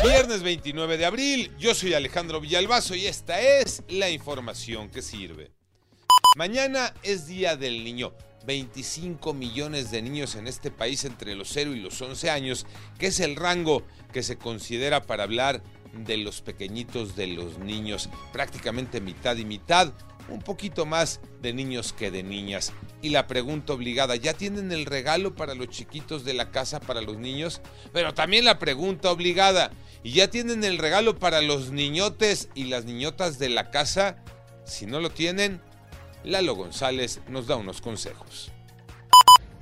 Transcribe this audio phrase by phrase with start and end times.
[0.00, 5.52] Viernes 29 de abril, yo soy Alejandro Villalbazo y esta es la información que sirve.
[6.36, 8.12] Mañana es Día del Niño.
[8.46, 12.66] 25 millones de niños en este país entre los 0 y los 11 años,
[12.98, 15.62] que es el rango que se considera para hablar
[15.92, 19.92] de los pequeñitos de los niños, prácticamente mitad y mitad,
[20.28, 22.72] un poquito más de niños que de niñas.
[23.00, 27.00] Y la pregunta obligada, ¿ya tienen el regalo para los chiquitos de la casa para
[27.00, 27.60] los niños?
[27.92, 29.72] Pero también la pregunta obligada,
[30.02, 34.16] ¿y ya tienen el regalo para los niñotes y las niñotas de la casa?
[34.64, 35.60] Si no lo tienen,
[36.24, 38.52] Lalo González nos da unos consejos.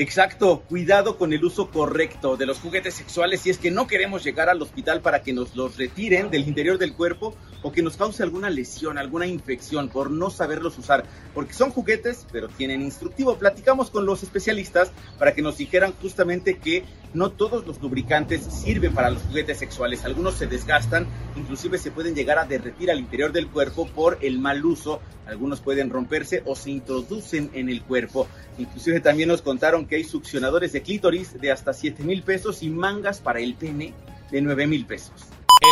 [0.00, 4.22] Exacto, cuidado con el uso correcto de los juguetes sexuales si es que no queremos
[4.22, 7.96] llegar al hospital para que nos los retiren del interior del cuerpo o que nos
[7.96, 11.02] cause alguna lesión, alguna infección por no saberlos usar,
[11.34, 13.38] porque son juguetes pero tienen instructivo.
[13.38, 18.94] Platicamos con los especialistas para que nos dijeran justamente que no todos los lubricantes sirven
[18.94, 23.32] para los juguetes sexuales, algunos se desgastan, inclusive se pueden llegar a derretir al interior
[23.32, 28.28] del cuerpo por el mal uso, algunos pueden romperse o se introducen en el cuerpo.
[28.58, 32.68] Inclusive también nos contaron que hay succionadores de clítoris de hasta 7 mil pesos y
[32.68, 33.94] mangas para el pene
[34.30, 35.12] de 9 mil pesos.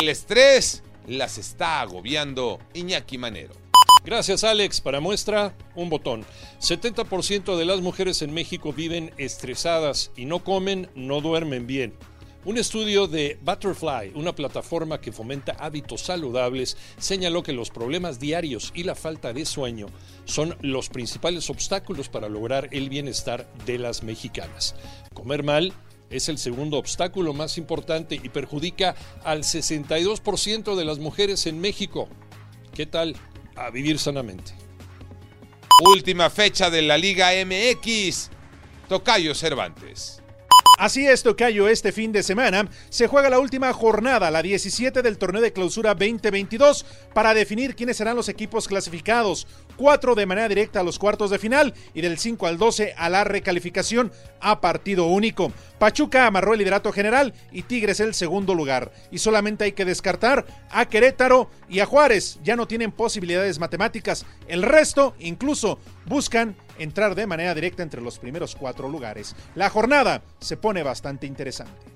[0.01, 3.55] El estrés las está agobiando Iñaki Manero.
[4.05, 4.81] Gracias Alex.
[4.81, 6.25] Para muestra, un botón.
[6.61, 11.93] 70% de las mujeres en México viven estresadas y no comen, no duermen bien.
[12.47, 18.71] Un estudio de Butterfly, una plataforma que fomenta hábitos saludables, señaló que los problemas diarios
[18.73, 19.89] y la falta de sueño
[20.27, 24.77] son los principales obstáculos para lograr el bienestar de las mexicanas.
[25.13, 25.73] Comer mal
[26.09, 28.95] es el segundo obstáculo más importante y perjudica
[29.25, 32.09] al 62% de las mujeres en México.
[32.73, 33.17] ¿Qué tal?
[33.57, 34.53] A vivir sanamente.
[35.85, 38.31] Última fecha de la Liga MX.
[38.89, 40.23] Tocayo Cervantes.
[40.79, 45.17] Así es, Tocayo, este fin de semana se juega la última jornada, la 17 del
[45.17, 49.47] torneo de clausura 2022, para definir quiénes serán los equipos clasificados.
[49.77, 53.09] Cuatro de manera directa a los cuartos de final y del 5 al 12 a
[53.09, 55.53] la recalificación a partido único.
[55.79, 58.93] Pachuca amarró el liderato general y Tigres el segundo lugar.
[59.11, 62.39] Y solamente hay que descartar a Querétaro y a Juárez.
[62.43, 64.25] Ya no tienen posibilidades matemáticas.
[64.49, 69.35] El resto incluso buscan entrar de manera directa entre los primeros cuatro lugares.
[69.55, 71.96] La jornada se pone bastante interesante.